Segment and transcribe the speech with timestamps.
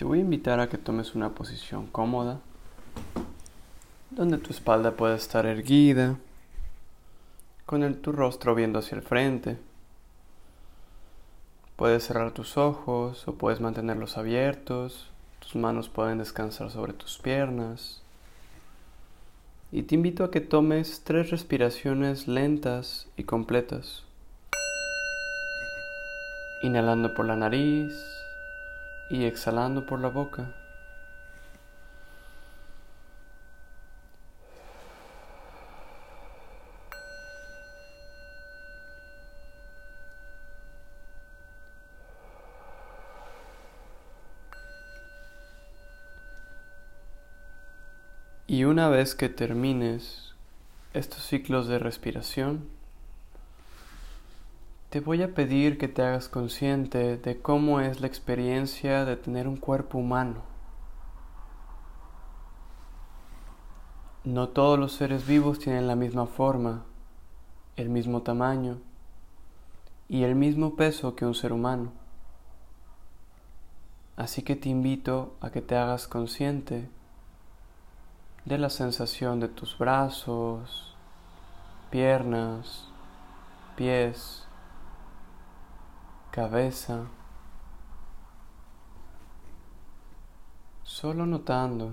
[0.00, 2.40] Te voy a invitar a que tomes una posición cómoda,
[4.10, 6.16] donde tu espalda pueda estar erguida,
[7.66, 9.58] con el, tu rostro viendo hacia el frente.
[11.76, 18.00] Puedes cerrar tus ojos o puedes mantenerlos abiertos, tus manos pueden descansar sobre tus piernas.
[19.70, 24.04] Y te invito a que tomes tres respiraciones lentas y completas.
[26.62, 28.19] Inhalando por la nariz
[29.10, 30.54] y exhalando por la boca.
[48.46, 50.34] Y una vez que termines
[50.92, 52.68] estos ciclos de respiración,
[54.90, 59.46] te voy a pedir que te hagas consciente de cómo es la experiencia de tener
[59.46, 60.42] un cuerpo humano.
[64.24, 66.82] No todos los seres vivos tienen la misma forma,
[67.76, 68.78] el mismo tamaño
[70.08, 71.92] y el mismo peso que un ser humano.
[74.16, 76.88] Así que te invito a que te hagas consciente
[78.44, 80.96] de la sensación de tus brazos,
[81.90, 82.88] piernas,
[83.76, 84.48] pies,
[86.30, 87.06] cabeza,
[90.84, 91.92] solo notando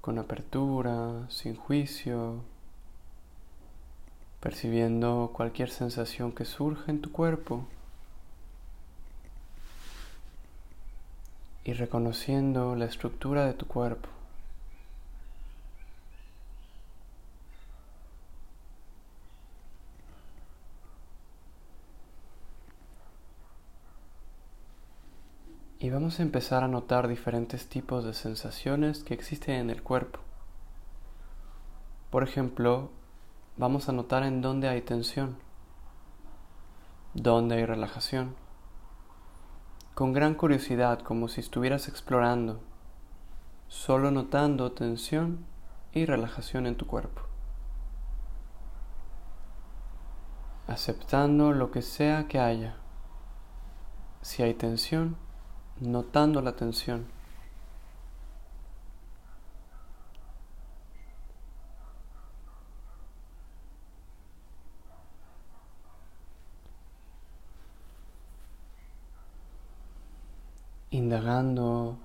[0.00, 2.42] con apertura, sin juicio,
[4.40, 7.64] percibiendo cualquier sensación que surja en tu cuerpo
[11.64, 14.08] y reconociendo la estructura de tu cuerpo.
[25.80, 30.18] Y vamos a empezar a notar diferentes tipos de sensaciones que existen en el cuerpo.
[32.10, 32.90] Por ejemplo,
[33.56, 35.36] vamos a notar en dónde hay tensión,
[37.14, 38.34] dónde hay relajación.
[39.94, 42.58] Con gran curiosidad, como si estuvieras explorando,
[43.68, 45.46] solo notando tensión
[45.92, 47.22] y relajación en tu cuerpo.
[50.66, 52.74] Aceptando lo que sea que haya.
[54.22, 55.16] Si hay tensión,
[55.80, 57.06] notando la tensión.
[70.90, 71.96] Indagando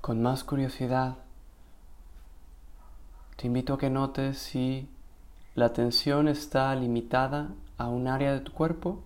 [0.00, 1.16] con más curiosidad,
[3.36, 4.88] te invito a que notes si
[5.54, 9.00] la tensión está limitada a un área de tu cuerpo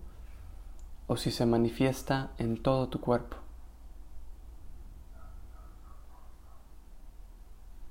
[1.07, 3.46] o si se manifiesta en todo tu cuerpo.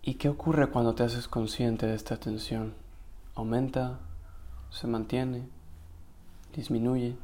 [0.06, 2.74] ¿Y qué ocurre cuando te haces consciente de esta tensión?
[3.34, 3.98] ¿Aumenta?
[4.70, 5.48] ¿Se mantiene?
[6.54, 7.16] ¿Disminuye?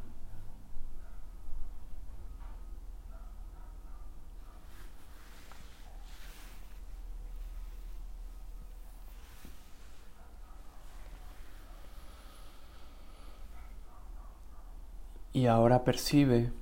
[15.33, 16.53] Y ahora percibe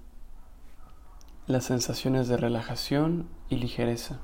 [1.47, 4.21] las sensaciones de relajación y ligereza.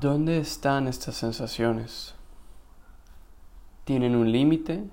[0.00, 2.14] ¿Dónde están estas sensaciones?
[3.84, 4.88] ¿Tienen un límite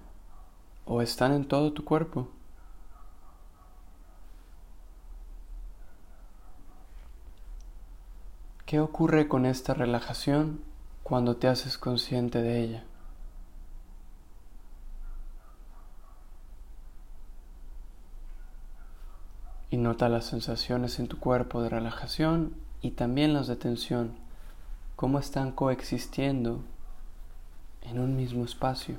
[0.83, 2.27] o están en todo tu cuerpo?
[8.65, 10.59] ¿Qué ocurre con esta relajación
[11.03, 12.83] cuando te haces consciente de ella?
[19.71, 24.26] Y nota las sensaciones en tu cuerpo de relajación y también las de tensión
[24.97, 26.63] cómo están coexistiendo
[27.83, 28.97] en un mismo espacio.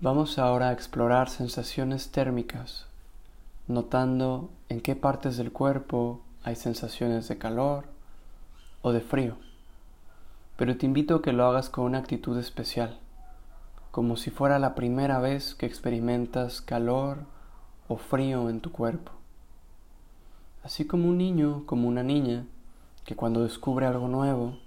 [0.00, 2.86] Vamos ahora a explorar sensaciones térmicas,
[3.66, 7.84] notando en qué partes del cuerpo hay sensaciones de calor
[8.80, 9.36] o de frío,
[10.56, 12.98] pero te invito a que lo hagas con una actitud especial
[13.90, 17.18] como si fuera la primera vez que experimentas calor
[17.88, 19.12] o frío en tu cuerpo.
[20.62, 22.44] Así como un niño, como una niña,
[23.04, 24.58] que cuando descubre algo nuevo,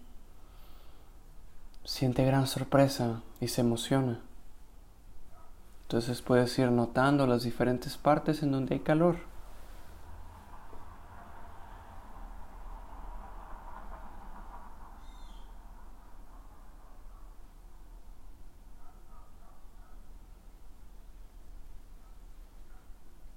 [1.84, 4.20] siente gran sorpresa y se emociona.
[5.84, 9.31] Entonces puedes ir notando las diferentes partes en donde hay calor.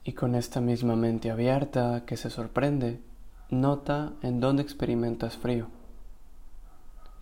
[0.04, 3.00] Y con esta misma mente abierta que se sorprende,
[3.48, 5.68] nota en dónde experimentas frío,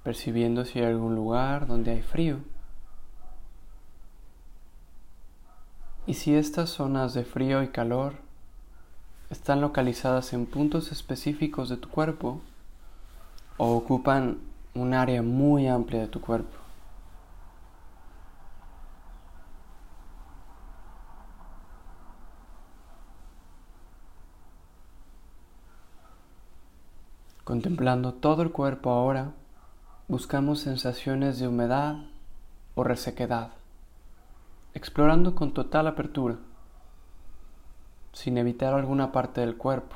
[0.03, 2.39] percibiendo si hay algún lugar donde hay frío.
[6.07, 8.15] Y si estas zonas de frío y calor
[9.31, 12.41] están localizadas en puntos específicos de tu cuerpo
[13.57, 14.39] o ocupan
[14.75, 16.62] un área muy amplia de tu cuerpo.
[27.53, 29.33] Contemplando todo el cuerpo ahora,
[30.09, 31.97] buscamos sensaciones de humedad
[32.75, 33.51] o resequedad,
[34.73, 36.39] explorando con total apertura,
[38.15, 39.95] sin evitar alguna parte del cuerpo.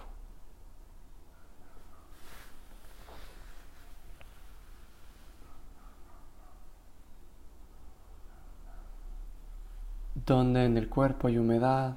[10.14, 11.96] Donde en el cuerpo hay humedad,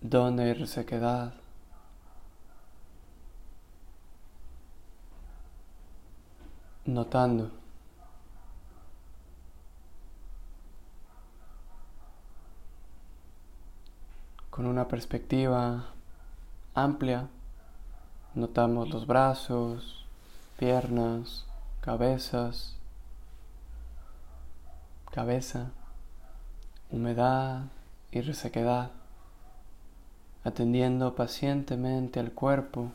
[0.00, 1.34] donde hay resequedad.
[6.86, 7.50] Notando.
[14.50, 15.86] Con una perspectiva
[16.74, 17.28] amplia,
[18.34, 20.04] notamos los brazos,
[20.58, 21.46] piernas,
[21.80, 22.76] cabezas,
[25.10, 25.70] cabeza,
[26.90, 27.64] humedad
[28.12, 28.90] y resequedad,
[30.44, 32.92] atendiendo pacientemente al cuerpo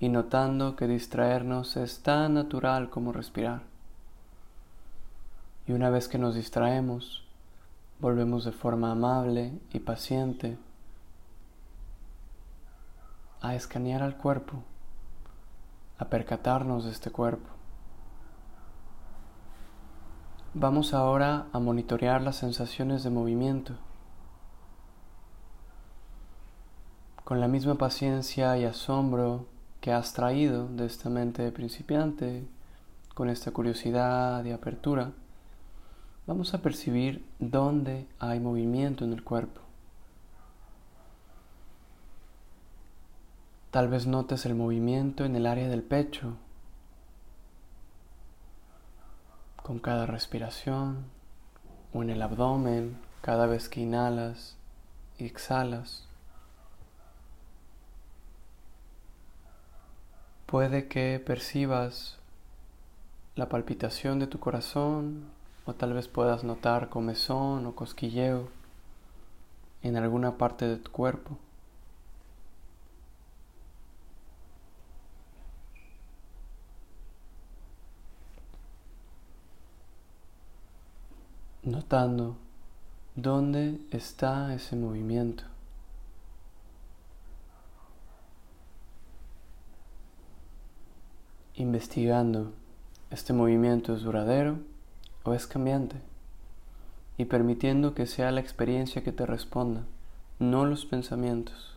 [0.00, 3.62] y notando que distraernos es tan natural como respirar.
[5.66, 7.24] Y una vez que nos distraemos,
[8.00, 10.58] volvemos de forma amable y paciente
[13.40, 14.62] a escanear al cuerpo,
[15.98, 17.48] a percatarnos de este cuerpo.
[20.54, 23.74] Vamos ahora a monitorear las sensaciones de movimiento.
[27.24, 29.46] Con la misma paciencia y asombro
[29.84, 32.48] que has traído de esta mente principiante,
[33.12, 35.12] con esta curiosidad y apertura,
[36.26, 39.60] vamos a percibir dónde hay movimiento en el cuerpo.
[43.72, 46.32] Tal vez notes el movimiento en el área del pecho,
[49.62, 51.04] con cada respiración,
[51.92, 54.56] o en el abdomen cada vez que inhalas
[55.18, 56.08] y exhalas.
[60.54, 62.16] Puede que percibas
[63.34, 65.24] la palpitación de tu corazón
[65.66, 68.48] o tal vez puedas notar comezón o cosquilleo
[69.82, 71.36] en alguna parte de tu cuerpo.
[81.64, 82.36] Notando
[83.16, 85.53] dónde está ese movimiento.
[91.56, 92.52] Investigando
[93.10, 94.58] este movimiento es duradero
[95.22, 95.96] o es cambiante
[97.16, 99.84] y permitiendo que sea la experiencia que te responda,
[100.40, 101.76] no los pensamientos.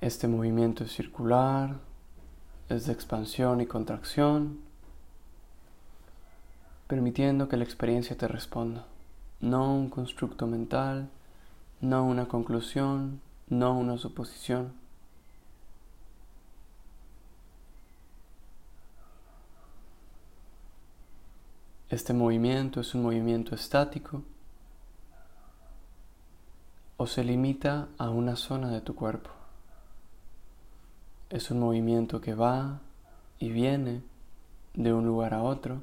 [0.00, 1.78] Este movimiento es circular,
[2.68, 4.60] es de expansión y contracción,
[6.86, 8.86] permitiendo que la experiencia te responda,
[9.40, 11.08] no un constructo mental,
[11.80, 14.85] no una conclusión, no una suposición.
[21.88, 24.22] Este movimiento es un movimiento estático
[26.96, 29.30] o se limita a una zona de tu cuerpo.
[31.30, 32.80] Es un movimiento que va
[33.38, 34.02] y viene
[34.74, 35.80] de un lugar a otro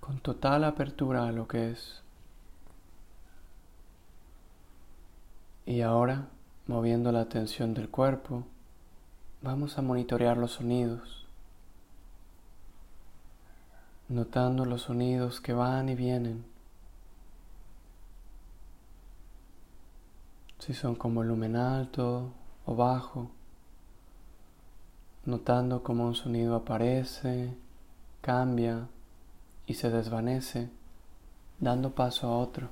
[0.00, 2.00] con total apertura a lo que es.
[5.66, 6.28] Y ahora,
[6.66, 8.44] moviendo la atención del cuerpo,
[9.42, 11.21] vamos a monitorear los sonidos
[14.12, 16.44] notando los sonidos que van y vienen.
[20.58, 22.30] Si son como lumen alto
[22.66, 23.30] o bajo,
[25.24, 27.54] notando cómo un sonido aparece,
[28.20, 28.86] cambia
[29.66, 30.68] y se desvanece,
[31.58, 32.68] dando paso a otro.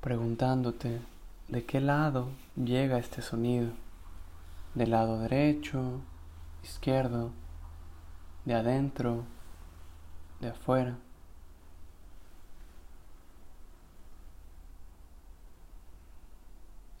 [0.00, 1.00] Preguntándote
[1.46, 3.70] de qué lado llega este sonido,
[4.74, 6.00] del lado derecho,
[6.64, 7.30] izquierdo,
[8.44, 9.24] de adentro,
[10.40, 10.96] de afuera.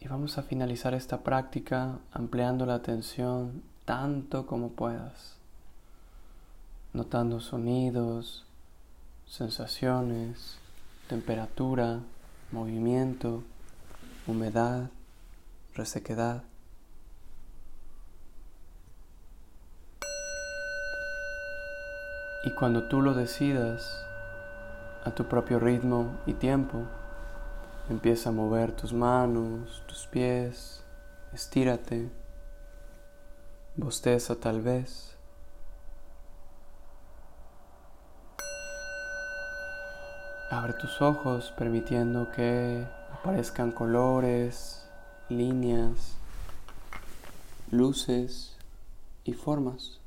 [0.00, 5.36] Y vamos a finalizar esta práctica ampliando la atención tanto como puedas,
[6.92, 8.44] notando sonidos,
[9.26, 10.58] sensaciones,
[11.08, 12.00] temperatura,
[12.50, 13.42] movimiento,
[14.26, 14.90] humedad,
[15.74, 16.42] resequedad.
[22.44, 24.04] Y cuando tú lo decidas,
[25.04, 26.86] a tu propio ritmo y tiempo,
[27.88, 30.84] empieza a mover tus manos, tus pies,
[31.32, 32.10] estírate,
[33.76, 35.16] bosteza tal vez.
[40.50, 44.86] Abre tus ojos permitiendo que aparezcan colores,
[45.28, 46.16] líneas,
[47.70, 48.56] luces
[49.24, 50.01] y formas.